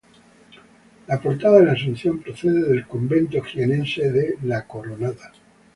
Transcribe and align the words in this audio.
La 1.05 1.21
portada 1.21 1.59
de 1.59 1.65
la 1.67 1.73
Asunción 1.73 2.17
procede 2.23 2.63
del 2.69 2.87
convento 2.87 3.39
jiennense 3.43 4.11
de 4.11 4.37
La 4.41 4.65
Coronada. 4.65 5.31